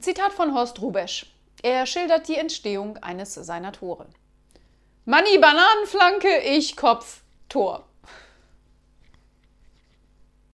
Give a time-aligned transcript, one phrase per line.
[0.00, 1.26] Zitat von Horst Rubesch.
[1.62, 4.06] Er schildert die Entstehung eines seiner Tore.
[5.04, 7.84] Manni Bananenflanke, ich Kopf, Tor.